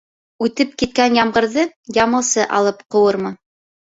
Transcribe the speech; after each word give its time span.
Үтеп 0.45 0.71
киткән 0.83 1.19
ямғырҙы 1.21 1.67
ямылсы 1.99 2.49
алып 2.61 2.85
ҡыуырмы 2.97 3.35